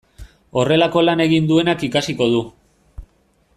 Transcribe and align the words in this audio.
Horrelako 0.61 1.03
lana 1.05 1.27
egin 1.29 1.51
duenak 1.53 1.85
ikasiko 1.89 2.31
du. 2.37 2.43